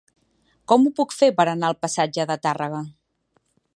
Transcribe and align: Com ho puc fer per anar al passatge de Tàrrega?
Com 0.71 0.87
ho 0.87 0.93
puc 0.99 1.13
fer 1.17 1.29
per 1.41 1.47
anar 1.51 1.69
al 1.69 1.77
passatge 1.85 2.25
de 2.33 2.39
Tàrrega? 2.47 2.81